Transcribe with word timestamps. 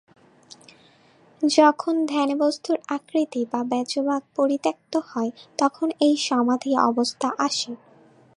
যখন 1.41 1.95
ধ্যানে 2.05 2.35
বস্তুর 2.35 2.77
আকৃতি 2.87 3.41
বা 3.45 3.61
বাহ্যভাগ 3.63 4.21
পরিত্যক্ত 4.35 4.93
হয়, 5.09 5.31
তখনই 5.57 5.93
এই 5.99 6.15
সমাধি-অবস্থা 6.27 7.27
আসে। 7.39 7.71